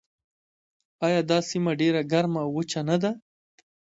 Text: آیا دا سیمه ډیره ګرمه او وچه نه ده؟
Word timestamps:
آیا 1.05 1.21
دا 1.29 1.37
سیمه 1.49 1.71
ډیره 1.81 2.01
ګرمه 2.11 2.39
او 2.45 2.49
وچه 2.57 2.81
نه 2.89 2.95
ده؟ 3.01 3.11